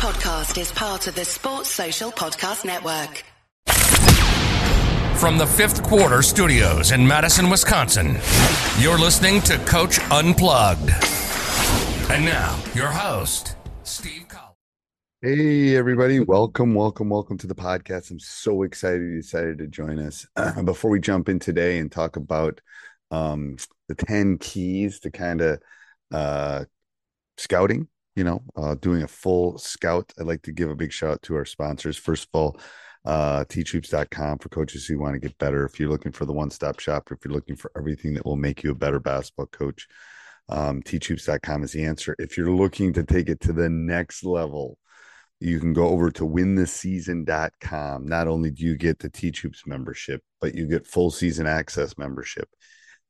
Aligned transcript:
podcast 0.00 0.58
is 0.58 0.72
part 0.72 1.06
of 1.08 1.14
the 1.14 1.26
Sports 1.26 1.68
Social 1.68 2.10
Podcast 2.10 2.64
Network. 2.64 3.22
From 5.20 5.36
the 5.36 5.46
fifth 5.46 5.82
quarter 5.82 6.22
studios 6.22 6.92
in 6.92 7.06
Madison, 7.06 7.50
Wisconsin, 7.50 8.16
you're 8.78 8.98
listening 8.98 9.42
to 9.42 9.58
Coach 9.66 9.98
Unplugged. 10.10 10.88
And 12.10 12.24
now, 12.24 12.58
your 12.74 12.86
host, 12.86 13.56
Steve 13.82 14.26
Collins. 14.26 14.56
Hey, 15.20 15.76
everybody. 15.76 16.18
Welcome, 16.18 16.72
welcome, 16.72 17.10
welcome 17.10 17.36
to 17.36 17.46
the 17.46 17.54
podcast. 17.54 18.10
I'm 18.10 18.20
so 18.20 18.62
excited 18.62 19.02
you 19.02 19.16
decided 19.20 19.58
to 19.58 19.66
join 19.66 19.98
us. 19.98 20.26
Uh, 20.34 20.62
before 20.62 20.90
we 20.90 20.98
jump 20.98 21.28
in 21.28 21.38
today 21.38 21.76
and 21.76 21.92
talk 21.92 22.16
about 22.16 22.62
um, 23.10 23.58
the 23.88 23.94
10 23.94 24.38
keys 24.38 25.00
to 25.00 25.10
kind 25.10 25.42
of 25.42 25.60
uh, 26.10 26.64
scouting, 27.36 27.86
you 28.16 28.24
know, 28.24 28.42
uh, 28.56 28.74
doing 28.76 29.02
a 29.02 29.08
full 29.08 29.58
scout, 29.58 30.12
I'd 30.18 30.26
like 30.26 30.42
to 30.42 30.52
give 30.52 30.70
a 30.70 30.76
big 30.76 30.92
shout 30.92 31.12
out 31.12 31.22
to 31.22 31.36
our 31.36 31.44
sponsors. 31.44 31.96
First 31.96 32.24
of 32.24 32.38
all, 32.38 32.60
uh, 33.04 33.44
teachhoops.com 33.44 34.38
for 34.38 34.48
coaches 34.50 34.86
who 34.86 34.98
want 34.98 35.14
to 35.14 35.20
get 35.20 35.38
better. 35.38 35.64
If 35.64 35.80
you're 35.80 35.88
looking 35.88 36.12
for 36.12 36.26
the 36.26 36.32
one 36.32 36.50
stop 36.50 36.80
shop, 36.80 37.10
if 37.10 37.24
you're 37.24 37.34
looking 37.34 37.56
for 37.56 37.70
everything 37.76 38.14
that 38.14 38.26
will 38.26 38.36
make 38.36 38.62
you 38.62 38.72
a 38.72 38.74
better 38.74 39.00
basketball 39.00 39.46
coach, 39.46 39.86
um, 40.48 40.82
teachhoops.com 40.82 41.62
is 41.62 41.72
the 41.72 41.84
answer. 41.84 42.14
If 42.18 42.36
you're 42.36 42.50
looking 42.50 42.92
to 42.94 43.04
take 43.04 43.28
it 43.28 43.40
to 43.42 43.52
the 43.52 43.70
next 43.70 44.24
level, 44.24 44.76
you 45.38 45.58
can 45.58 45.72
go 45.72 45.88
over 45.88 46.10
to 46.10 46.24
wintheseason.com. 46.24 48.06
Not 48.06 48.28
only 48.28 48.50
do 48.50 48.64
you 48.64 48.76
get 48.76 48.98
the 48.98 49.08
Teach 49.08 49.40
Hoops 49.40 49.66
membership, 49.66 50.22
but 50.40 50.54
you 50.54 50.66
get 50.66 50.86
full 50.86 51.10
season 51.10 51.46
access 51.46 51.96
membership, 51.96 52.48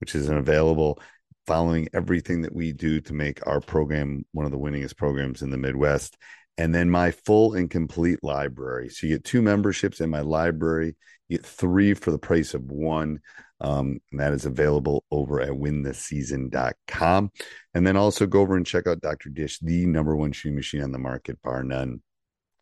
which 0.00 0.14
is 0.14 0.30
an 0.30 0.38
available 0.38 0.98
following 1.46 1.88
everything 1.92 2.42
that 2.42 2.54
we 2.54 2.72
do 2.72 3.00
to 3.02 3.12
make 3.12 3.46
our 3.46 3.60
program 3.60 4.24
one 4.32 4.46
of 4.46 4.52
the 4.52 4.58
winningest 4.58 4.96
programs 4.96 5.42
in 5.42 5.50
the 5.50 5.58
Midwest. 5.58 6.16
And 6.56 6.74
then 6.74 6.88
my 6.88 7.10
full 7.10 7.54
and 7.54 7.68
complete 7.68 8.20
library. 8.22 8.88
So 8.88 9.06
you 9.06 9.14
get 9.14 9.24
two 9.24 9.42
memberships 9.42 10.00
in 10.00 10.10
my 10.10 10.20
library. 10.20 10.96
You 11.28 11.38
get 11.38 11.46
three 11.46 11.94
for 11.94 12.10
the 12.10 12.18
price 12.18 12.54
of 12.54 12.62
one. 12.70 13.20
Um, 13.60 14.00
and 14.10 14.20
that 14.20 14.32
is 14.32 14.46
available 14.46 15.04
over 15.10 15.40
at 15.40 15.50
wintheseason.com. 15.50 17.30
And 17.74 17.86
then 17.86 17.96
also 17.96 18.26
go 18.26 18.40
over 18.40 18.56
and 18.56 18.66
check 18.66 18.86
out 18.86 19.00
Dr. 19.00 19.30
Dish, 19.30 19.58
the 19.60 19.86
number 19.86 20.14
one 20.14 20.32
shoe 20.32 20.52
machine 20.52 20.82
on 20.82 20.92
the 20.92 20.98
market, 20.98 21.42
bar 21.42 21.64
none. 21.64 22.02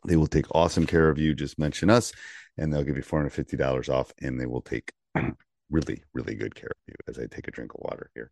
They 0.05 0.15
will 0.15 0.27
take 0.27 0.53
awesome 0.55 0.85
care 0.85 1.09
of 1.09 1.17
you. 1.17 1.33
Just 1.33 1.59
mention 1.59 1.89
us 1.89 2.13
and 2.57 2.71
they'll 2.71 2.83
give 2.83 2.97
you 2.97 3.03
$450 3.03 3.89
off 3.89 4.11
and 4.21 4.39
they 4.39 4.45
will 4.45 4.61
take 4.61 4.91
really, 5.69 6.03
really 6.13 6.35
good 6.35 6.55
care 6.55 6.71
of 6.71 6.77
you 6.87 6.95
as 7.07 7.19
I 7.19 7.25
take 7.27 7.47
a 7.47 7.51
drink 7.51 7.73
of 7.73 7.81
water 7.81 8.09
here. 8.15 8.31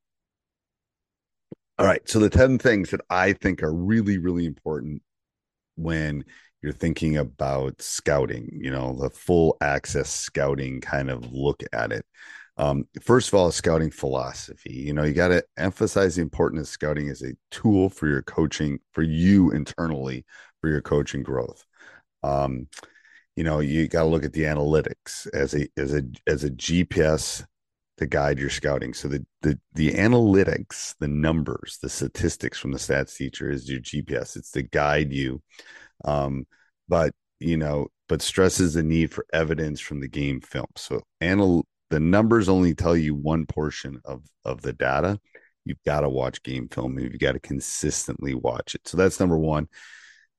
All 1.80 1.86
right. 1.86 2.08
So 2.08 2.20
the 2.20 2.30
10 2.30 2.58
things 2.60 2.92
that 2.92 3.02
I 3.10 3.34
think 3.34 3.64
are 3.64 3.74
really, 3.74 4.18
really 4.18 4.46
important 4.46 5.02
when 5.76 6.26
you're 6.62 6.74
thinking 6.74 7.18
about 7.18 7.82
scouting, 7.82 8.50
you 8.54 8.72
know, 8.72 8.96
the 9.00 9.10
full 9.10 9.58
access 9.62 10.10
scouting 10.10 10.82
kind 10.82 11.10
of 11.10 11.32
look 11.32 11.64
at 11.74 11.92
it. 11.92 12.06
Um, 12.58 12.86
first 13.02 13.30
of 13.30 13.36
all, 13.36 13.52
scouting 13.52 13.90
philosophy. 13.90 14.74
You 14.74 14.94
know, 14.94 15.04
you 15.04 15.14
got 15.14 15.30
to 15.30 15.44
emphasize 15.58 16.16
the 16.16 16.22
importance 16.22 16.62
of 16.62 16.68
scouting 16.68 17.10
as 17.10 17.24
a 17.24 17.34
tool 17.50 17.90
for 17.90 18.08
your 18.08 18.22
coaching, 18.22 18.80
for 18.92 19.02
you 19.02 19.52
internally, 19.52 20.26
for 20.60 20.70
your 20.70 20.82
coaching 20.82 21.24
growth. 21.24 21.66
Um, 22.24 22.68
you 23.36 23.44
know, 23.44 23.60
you 23.60 23.88
got 23.88 24.04
to 24.04 24.10
look 24.10 24.26
at 24.26 24.34
the 24.34 24.44
analytics 24.44 25.28
as 25.34 25.56
a 25.56 25.68
as 25.78 25.94
a 25.94 26.04
as 26.28 26.44
a 26.44 26.52
GPS 26.52 27.46
to 28.02 28.08
guide 28.08 28.40
your 28.40 28.50
scouting. 28.50 28.94
So 28.96 29.08
the 29.08 29.24
the 29.44 29.60
the 29.74 29.92
analytics, 29.94 30.96
the 31.00 31.08
numbers, 31.08 31.78
the 31.82 31.90
statistics 31.90 32.58
from 32.58 32.72
the 32.72 32.80
stats 32.80 33.16
teacher 33.16 33.50
is 33.50 33.70
your 33.70 33.80
GPS. 33.80 34.36
It's 34.36 34.52
to 34.52 34.64
guide 34.64 35.14
you. 35.14 35.42
Um, 36.04 36.48
but 36.90 37.14
you 37.40 37.58
know, 37.58 37.88
but 38.10 38.24
stresses 38.24 38.74
the 38.74 38.82
need 38.82 39.12
for 39.12 39.26
evidence 39.32 39.80
from 39.80 40.02
the 40.02 40.08
game 40.08 40.42
film. 40.42 40.66
So 40.76 41.02
anal 41.22 41.66
the 41.92 42.00
numbers 42.00 42.50
only 42.50 42.74
tell 42.74 42.98
you 42.98 43.14
one 43.14 43.46
portion 43.46 44.02
of 44.04 44.24
of 44.44 44.64
the 44.64 44.74
data. 44.74 45.20
You've 45.64 45.84
got 45.86 46.02
to 46.02 46.10
watch 46.10 46.42
game 46.42 46.68
film. 46.70 46.98
You've 46.98 47.20
got 47.20 47.34
to 47.34 47.40
consistently 47.40 48.34
watch 48.34 48.74
it. 48.74 48.88
So 48.88 48.98
that's 48.98 49.20
number 49.20 49.38
one. 49.38 49.68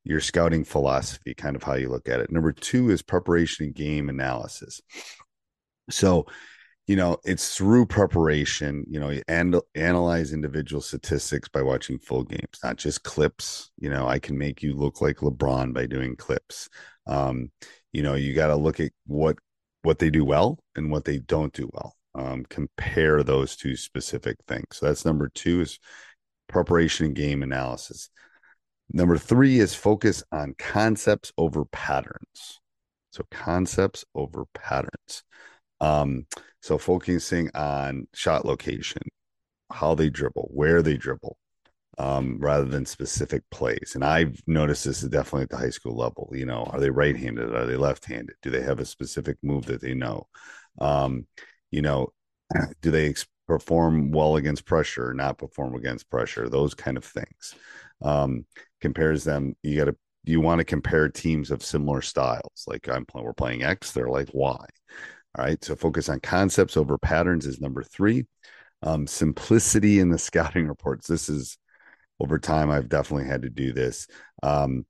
Your 0.03 0.19
scouting 0.19 0.65
philosophy, 0.65 1.32
kind 1.32 1.54
of 1.54 1.62
how 1.62 1.75
you 1.75 1.88
look 1.88 2.09
at 2.09 2.19
it. 2.19 2.32
Number 2.32 2.50
two 2.50 2.91
is 2.91 3.03
preparation 3.03 3.66
and 3.66 3.75
game 3.75 4.09
analysis. 4.09 4.81
So 5.91 6.26
you 6.87 6.97
know 6.97 7.16
it's 7.25 7.56
through 7.56 7.87
preparation 7.87 8.84
you 8.88 8.98
know 8.98 9.12
and 9.28 9.56
analyze 9.75 10.32
individual 10.32 10.82
statistics 10.82 11.48
by 11.48 11.62
watching 11.62 11.98
full 11.98 12.25
games 12.25 12.59
not 12.62 12.76
just 12.76 13.04
clips 13.04 13.70
you 13.78 13.88
know 13.88 14.06
i 14.06 14.19
can 14.19 14.37
make 14.37 14.62
you 14.62 14.75
look 14.75 15.00
like 15.00 15.19
lebron 15.19 15.72
by 15.72 15.87
doing 15.87 16.16
clips. 16.16 16.69
Um 17.06 17.50
you 17.92 18.03
know 18.03 18.15
you 18.15 18.34
got 18.34 18.48
to 18.48 18.56
look 18.56 18.81
at 18.81 18.92
what 19.06 19.37
what 19.82 19.98
they 19.98 20.10
do 20.10 20.25
well 20.25 20.59
and 20.76 20.91
what 20.91 21.04
they 21.04 21.19
don't 21.19 21.53
do 21.53 21.69
well. 21.72 21.97
Um 22.15 22.44
compare 22.48 23.22
those 23.22 23.56
two 23.56 23.76
specific 23.76 24.37
things. 24.47 24.66
So 24.72 24.87
that's 24.87 25.04
number 25.04 25.31
two 25.34 25.62
is 25.62 25.78
preparation 26.48 27.06
and 27.06 27.15
game 27.15 27.42
analysis. 27.42 28.10
Number 28.92 29.16
three 29.19 29.59
is 29.59 29.75
focus 29.75 30.22
on 30.32 30.54
concepts 30.59 31.32
over 31.38 31.65
patterns. 31.66 32.60
So 33.10 33.25
concepts 33.31 34.04
over 34.15 34.44
patterns 34.54 35.25
um 35.82 36.26
so 36.62 36.78
focusing 36.78 37.50
on 37.56 38.09
shot 38.15 38.47
location, 38.47 39.03
how 39.72 39.94
they 39.94 40.10
dribble, 40.10 40.50
where 40.53 40.82
they 40.82 40.97
dribble, 40.97 41.37
um, 41.98 42.38
rather 42.41 42.65
than 42.66 42.87
specific 42.87 43.43
plays. 43.50 43.92
And 43.94 44.04
I've 44.04 44.41
noticed 44.47 44.84
this 44.84 45.03
is 45.03 45.09
definitely 45.10 45.42
at 45.44 45.50
the 45.50 45.59
high 45.59 45.71
school 45.71 45.97
level. 45.97 46.31
You 46.34 46.47
know, 46.47 46.65
are 46.72 46.81
they 46.81 46.91
right-handed? 46.91 47.54
Are 47.54 47.66
they 47.66 47.76
left-handed? 47.76 48.37
Do 48.42 48.50
they 48.50 48.62
have 48.62 48.81
a 48.81 48.84
specific 48.87 49.38
move 49.42 49.66
that 49.66 49.81
they 49.81 49.94
know? 49.94 50.28
Um, 50.81 51.26
you 51.71 51.82
know, 51.82 52.12
do 52.82 52.91
they 52.91 53.09
ex- 53.10 53.26
perform 53.47 54.12
well 54.12 54.37
against 54.37 54.65
pressure 54.66 55.10
or 55.10 55.15
not 55.15 55.38
perform 55.38 55.75
against 55.75 56.10
pressure? 56.10 56.48
Those 56.48 56.75
kind 56.75 56.97
of 56.97 57.04
things. 57.04 57.54
Um, 58.03 58.47
compares 58.81 59.25
them. 59.25 59.54
You 59.62 59.76
got 59.76 59.84
to 59.87 59.97
you 60.25 60.41
want 60.41 60.60
to 60.60 60.65
compare 60.65 61.09
teams 61.09 61.50
of 61.50 61.65
similar 61.65 62.00
styles. 62.00 62.65
Like 62.66 62.88
I'm 62.88 63.04
playing, 63.04 63.26
we're 63.26 63.32
playing 63.32 63.65
X, 63.65 63.92
they're 63.92 64.09
like 64.09 64.28
Y. 64.32 64.66
All 65.37 65.44
right. 65.44 65.62
So 65.65 65.75
focus 65.75 66.09
on 66.09 66.20
concepts 66.20 66.76
over 66.76 66.98
patterns 66.98 67.47
is 67.47 67.60
number 67.60 67.82
three. 67.82 68.26
Um, 68.82 69.06
simplicity 69.06 70.00
in 70.00 70.10
the 70.10 70.19
scouting 70.19 70.69
reports. 70.69 71.06
This 71.06 71.28
is 71.28 71.59
over 72.20 72.38
time, 72.38 72.70
I've 72.70 72.88
definitely 72.88 73.26
had 73.28 73.42
to 73.42 73.50
do 73.50 73.72
this. 73.72 74.06
Um, 74.42 74.87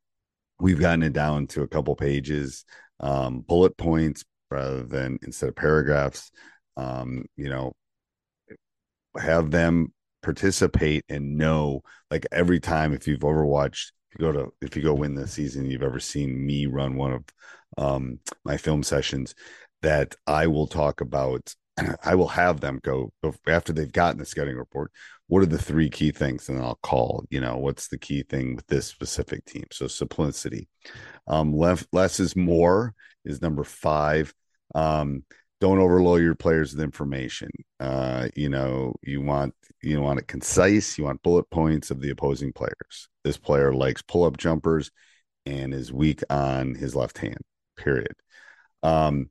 we've 0.61 0.81
gotten 0.81 1.03
it 1.03 1.13
down 1.13 1.47
to 1.49 1.63
a 1.63 1.69
couple 1.69 1.95
pages, 1.97 2.65
um, 3.01 3.41
bullet 3.41 3.77
points 3.77 4.25
rather 4.51 4.83
than 4.83 5.19
instead 5.23 5.49
of 5.49 5.57
paragraphs. 5.57 6.31
Um, 6.77 7.25
you 7.37 7.49
know, 7.49 7.73
have 9.19 9.51
them 9.51 9.93
participate 10.23 11.05
and 11.09 11.37
know 11.37 11.83
like 12.11 12.27
every 12.31 12.61
time 12.61 12.93
if 12.93 13.07
you've 13.09 13.21
overwatched 13.21 13.91
if 14.11 14.19
you 14.19 14.21
go 14.21 14.33
to 14.33 14.53
if 14.61 14.77
you 14.77 14.83
go 14.83 14.95
win 14.95 15.15
the 15.15 15.27
season 15.27 15.69
you've 15.69 15.83
ever 15.83 15.99
seen 15.99 16.47
me 16.47 16.67
run 16.67 16.95
one 16.95 17.13
of 17.13 17.25
um 17.77 18.21
my 18.45 18.57
film 18.57 18.83
sessions 18.85 19.35
that 19.83 20.15
I 20.27 20.47
will 20.47 20.67
talk 20.67 21.01
about. 21.01 21.55
I 22.05 22.15
will 22.15 22.29
have 22.29 22.61
them 22.61 22.81
go 22.83 23.13
after 23.47 23.73
they've 23.73 23.93
gotten 23.93 24.19
the 24.19 24.27
scouting 24.27 24.57
report. 24.57 24.91
What 25.29 25.43
are 25.43 25.47
the 25.47 25.59
three 25.59 25.89
key 25.89 26.11
things? 26.11 26.49
And 26.49 26.61
I'll 26.61 26.79
call, 26.83 27.25
you 27.31 27.41
know, 27.41 27.57
what's 27.57 27.89
the 27.89 27.99
key 27.99 28.23
thing 28.23 28.57
with 28.57 28.67
this 28.67 28.87
specific 28.87 29.45
team? 29.45 29.65
So 29.73 29.87
simplicity. 29.87 30.69
Um, 31.27 31.57
less, 31.57 31.87
less 31.93 32.21
is 32.21 32.37
more 32.37 32.95
is 33.25 33.41
number 33.41 33.65
five. 33.65 34.35
Um, 34.75 35.25
don't 35.63 35.79
overload 35.79 36.23
your 36.23 36.35
players 36.35 36.73
with 36.73 36.83
information. 36.83 37.49
Uh, 37.79 38.29
you 38.35 38.49
know, 38.49 38.97
you 39.03 39.23
want 39.23 39.55
you 39.81 40.01
want 40.01 40.19
it 40.19 40.27
concise. 40.27 40.99
You 40.99 41.05
want 41.05 41.23
bullet 41.23 41.49
points 41.51 41.93
of 41.93 42.01
the 42.01 42.11
opposing 42.11 42.53
players. 42.53 43.09
This 43.23 43.39
player 43.39 43.73
likes 43.73 44.03
pull 44.03 44.25
up 44.25 44.39
jumpers 44.39 44.91
and 45.47 45.73
is 45.73 45.93
weak 45.93 46.21
on 46.29 46.75
his 46.75 46.97
left 46.97 47.19
hand. 47.19 47.39
Period. 47.77 48.15
Um, 48.83 49.31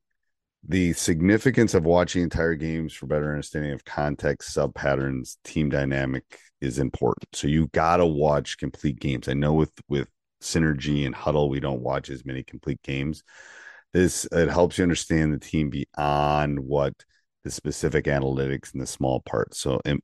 the 0.68 0.94
significance 0.94 1.74
of 1.74 1.86
watching 1.86 2.22
entire 2.22 2.56
games 2.56 2.94
for 2.94 3.08
better 3.08 3.30
understanding 3.30 3.72
of 3.72 3.84
context, 3.84 4.54
sub 4.54 4.74
patterns, 4.76 5.38
team 5.44 5.70
dynamic 5.70 6.24
is 6.62 6.78
important. 6.78 7.28
So 7.34 7.48
you 7.48 7.68
got 7.68 7.98
to 7.98 8.06
watch 8.06 8.58
complete 8.58 9.00
games. 9.00 9.28
I 9.28 9.34
know 9.34 9.54
with 9.54 9.72
with 9.90 10.08
synergy 10.42 11.06
and 11.06 11.16
Hudl, 11.16 11.50
we 11.50 11.60
don't 11.60 11.82
watch 11.82 12.10
as 12.10 12.26
many 12.26 12.44
complete 12.44 12.82
games. 12.84 13.24
This 13.94 14.26
it 14.32 14.50
helps 14.50 14.78
you 14.78 14.84
understand 14.84 15.34
the 15.34 15.40
team 15.40 15.70
beyond 15.70 16.60
what 16.60 16.94
the 17.44 17.52
specific 17.52 18.06
analytics 18.06 18.74
and 18.74 18.82
the 18.82 18.88
small 18.88 19.20
parts. 19.22 19.60
So 19.60 19.82
in 19.84 20.00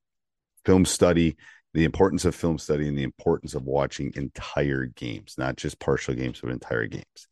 film 0.65 0.86
study, 0.86 1.38
the 1.74 1.83
importance 1.83 2.25
of 2.25 2.33
film 2.33 2.57
study 2.57 2.88
and 2.88 2.98
the 2.98 3.04
importance 3.04 3.54
of 3.54 3.63
watching 3.63 4.12
entire 4.15 4.86
games, 4.86 5.36
not 5.38 5.56
just 5.56 5.80
partial 5.80 6.15
games, 6.15 6.42
but 6.42 6.51
entire 6.51 6.88
games. 6.88 7.27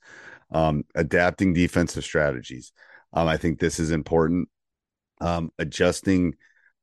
Um, 0.51 0.83
adapting 0.93 1.53
defensive 1.53 2.03
strategies. 2.03 2.71
Um, 3.15 3.27
I 3.27 3.37
think 3.37 3.59
this 3.59 3.79
is 3.79 3.91
important. 3.91 4.49
Um, 5.21 5.51
adjusting 5.57 6.35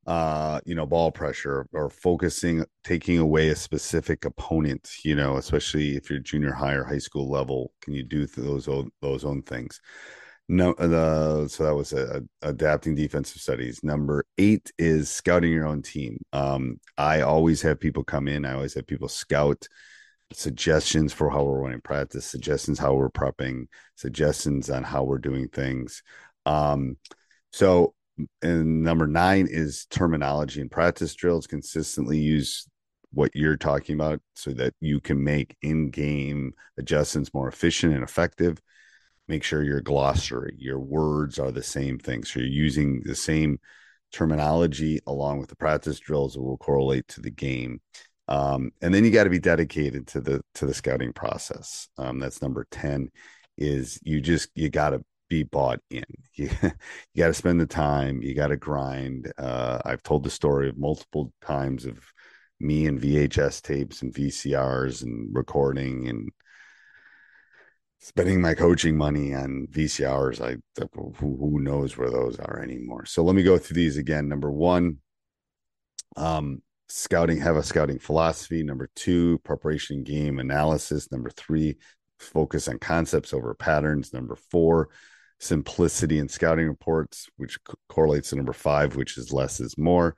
uh, 0.07 0.61
you 0.65 0.75
know, 0.75 0.87
ball 0.87 1.13
pressure 1.13 1.67
or 1.73 1.89
focusing, 1.89 2.65
taking 2.83 3.19
away 3.19 3.51
a 3.51 3.57
specific 3.57 4.25
opponent, 4.25 4.91
you 5.05 5.15
know, 5.15 5.37
especially 5.37 5.97
if 5.97 6.11
you're 6.11 6.19
junior 6.19 6.53
high 6.53 6.73
or 6.73 6.85
high 6.85 6.99
school 6.99 7.31
level, 7.31 7.73
can 7.81 7.95
you 7.95 8.03
do 8.03 8.27
those 8.27 8.67
own, 8.67 8.91
those 9.01 9.25
own 9.25 9.43
things? 9.43 9.81
No, 10.49 10.73
uh, 10.73 11.47
so 11.47 11.65
that 11.65 11.75
was 11.75 11.93
a, 11.93 12.21
a, 12.43 12.49
adapting 12.49 12.97
defensive 12.97 13.41
studies. 13.41 13.85
Number 13.85 14.25
eight 14.39 14.73
is 14.77 15.09
scouting 15.09 15.53
your 15.53 15.67
own 15.67 15.83
team. 15.83 16.19
Um, 16.33 16.81
I 16.99 17.21
always 17.21 17.63
have 17.63 17.79
people 17.79 18.03
come 18.03 18.27
in. 18.27 18.45
I 18.45 18.55
always 18.55 18.75
have 18.75 18.87
people 18.87 19.09
scout 19.09 19.69
suggestions 20.37 21.13
for 21.13 21.31
how 21.31 21.45
we're 21.45 21.61
running 21.61 21.81
practice, 21.81 22.27
suggestions 22.27 22.79
how 22.79 22.95
we're 22.95 23.11
prepping, 23.11 23.67
suggestions 23.97 24.71
on 24.71 24.83
how 24.83 25.05
we're 25.05 25.19
doing 25.19 25.49
things. 25.49 26.03
Um, 26.47 26.97
so 27.53 27.95
and 28.43 28.83
number 28.83 29.07
nine 29.07 29.49
is 29.51 29.87
terminology 29.87 30.61
and 30.61 30.71
practice 30.71 31.15
drills. 31.15 31.47
Consistently 31.47 32.19
use 32.19 32.67
what 33.13 33.31
you're 33.35 33.57
talking 33.57 33.95
about 33.95 34.21
so 34.35 34.53
that 34.53 34.75
you 34.81 35.01
can 35.01 35.23
make 35.23 35.57
in-game 35.63 36.53
adjustments 36.79 37.33
more 37.35 37.49
efficient 37.49 37.95
and 37.95 38.03
effective. 38.03 38.61
Make 39.29 39.45
sure 39.45 39.63
your 39.63 39.81
glossary 39.81 40.55
your 40.59 40.79
words 40.79 41.39
are 41.39 41.53
the 41.53 41.63
same 41.63 41.99
thing. 41.99 42.25
So 42.25 42.41
you're 42.41 42.49
using 42.49 43.03
the 43.05 43.15
same 43.15 43.59
terminology 44.13 45.01
along 45.07 45.39
with 45.39 45.49
the 45.49 45.57
practice 45.57 45.99
drills 45.99 46.35
that 46.35 46.43
will 46.43 46.59
correlate 46.59 47.09
to 47.09 47.21
the 47.21 47.31
game 47.31 47.81
um, 48.29 48.71
and 48.81 48.95
then 48.95 49.05
you 49.05 49.11
got 49.11 49.25
to 49.25 49.31
be 49.31 49.39
dedicated 49.39 50.07
to 50.07 50.21
the 50.21 50.41
to 50.55 50.67
the 50.67 50.75
scouting 50.75 51.13
process 51.13 51.89
um, 51.99 52.19
that's 52.19 52.43
number 52.43 52.67
10 52.71 53.11
is 53.59 53.99
you 54.03 54.21
just 54.21 54.49
you 54.55 54.69
got 54.69 54.91
to 54.91 55.03
be 55.33 55.43
bought 55.45 55.81
in. 55.91 56.05
You, 56.35 56.49
you 57.13 57.23
got 57.23 57.27
to 57.27 57.35
spend 57.35 57.61
the 57.61 57.67
time. 57.67 58.23
You 58.23 58.35
got 58.35 58.47
to 58.47 58.57
grind. 58.57 59.31
Uh, 59.37 59.81
I've 59.85 60.03
told 60.03 60.25
the 60.25 60.31
story 60.31 60.71
of 60.71 60.79
multiple 60.79 61.31
times 61.43 61.85
of 61.85 61.99
me 62.59 62.87
and 62.87 62.99
VHS 62.99 63.61
tapes 63.61 64.01
and 64.01 64.15
VCRs 64.15 65.03
and 65.03 65.29
recording 65.31 66.09
and 66.09 66.31
spending 67.99 68.41
my 68.41 68.55
coaching 68.55 68.97
money 68.97 69.35
on 69.35 69.69
VCRs. 69.71 70.41
I 70.41 70.57
who 70.95 71.61
knows 71.61 71.99
where 71.99 72.11
those 72.11 72.39
are 72.39 72.61
anymore. 72.61 73.05
So 73.05 73.23
let 73.23 73.35
me 73.37 73.43
go 73.43 73.59
through 73.59 73.75
these 73.75 73.99
again. 73.99 74.27
Number 74.27 74.51
one, 74.51 74.99
um, 76.17 76.63
scouting 76.93 77.41
have 77.41 77.57
a 77.57 77.63
scouting 77.63 77.99
philosophy. 77.99 78.63
Number 78.63 78.91
two, 78.95 79.39
preparation 79.39 80.03
game 80.03 80.39
analysis. 80.39 81.11
Number 81.11 81.31
three, 81.31 81.79
focus 82.19 82.69
on 82.69 82.79
concepts 82.79 83.33
over 83.33 83.55
patterns. 83.55 84.13
Number 84.13 84.37
four, 84.37 84.91
simplicity 85.41 86.19
in 86.19 86.29
scouting 86.29 86.69
reports, 86.69 87.29
which 87.37 87.59
correlates 87.89 88.31
to 88.31 88.37
number 88.37 88.53
five, 88.53 88.95
which 88.95 89.17
is 89.17 89.33
less 89.33 89.59
is 89.59 89.79
more. 89.79 90.15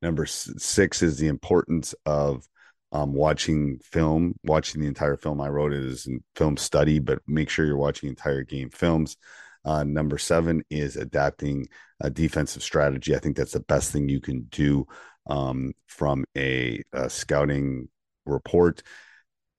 Number 0.00 0.24
six 0.24 1.02
is 1.02 1.18
the 1.18 1.28
importance 1.28 1.94
of 2.06 2.46
um, 2.90 3.12
watching 3.12 3.78
film, 3.82 4.34
watching 4.44 4.80
the 4.80 4.88
entire 4.88 5.16
film. 5.16 5.40
I 5.42 5.48
wrote 5.48 5.74
it 5.74 5.84
as 5.84 6.08
film 6.36 6.56
study, 6.56 7.00
but 7.00 7.20
make 7.26 7.50
sure 7.50 7.66
you're 7.66 7.76
watching 7.76 8.08
entire 8.08 8.44
game 8.44 8.70
films. 8.70 9.16
Uh, 9.64 9.84
number 9.84 10.18
seven 10.18 10.62
is 10.70 10.96
adapting 10.96 11.66
a 12.00 12.10
defensive 12.10 12.62
strategy. 12.62 13.14
I 13.14 13.18
think 13.18 13.36
that's 13.36 13.52
the 13.52 13.60
best 13.60 13.92
thing 13.92 14.08
you 14.08 14.20
can 14.20 14.42
do 14.50 14.86
um, 15.26 15.72
from 15.86 16.24
a, 16.36 16.82
a 16.92 17.08
scouting 17.08 17.88
report. 18.26 18.82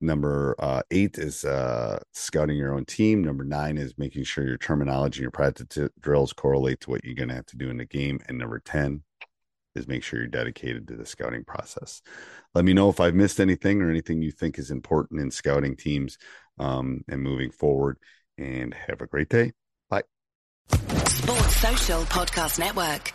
Number 0.02 0.56
uh, 0.60 0.82
eight 0.92 1.18
is 1.18 1.46
uh, 1.46 2.00
scouting 2.14 2.58
your 2.58 2.74
own 2.74 2.86
team. 2.86 3.24
Number 3.24 3.44
nine 3.44 3.78
is 3.78 3.98
making 3.98 4.26
sure 4.26 4.46
your 4.46 4.58
terminology 4.58 5.20
and 5.20 5.24
your 5.24 5.32
practice 5.32 5.90
drills 6.00 6.34
correlate 6.34 6.82
to 6.82 6.92
what 6.92 7.04
you're 7.04 7.16
going 7.16 7.30
to 7.30 7.36
have 7.36 7.46
to 7.48 7.58
do 7.58 7.70
in 7.70 7.78
the 7.78 7.86
game. 7.86 8.20
And 8.28 8.38
number 8.38 8.60
10 8.60 9.04
is 9.76 9.88
make 9.88 10.04
sure 10.04 10.20
you're 10.20 10.28
dedicated 10.28 10.88
to 10.88 10.96
the 10.96 11.06
scouting 11.06 11.44
process. 11.44 12.02
Let 12.54 12.66
me 12.66 12.74
know 12.74 12.90
if 12.90 13.00
I've 13.00 13.16
missed 13.16 13.40
anything 13.40 13.82
or 13.82 13.90
anything 13.90 14.22
you 14.22 14.32
think 14.32 14.60
is 14.60 14.72
important 14.72 15.22
in 15.22 15.32
scouting 15.32 15.76
teams 15.76 16.18
um, 16.60 17.04
and 17.08 17.22
moving 17.22 17.52
forward. 17.52 17.98
And 18.38 18.74
have 18.74 19.02
a 19.02 19.08
great 19.08 19.30
day. 19.30 19.54
Bye. 19.90 20.04
Sports 20.68 21.56
Social 21.56 22.02
Podcast 22.04 22.60
Network. 22.60 23.14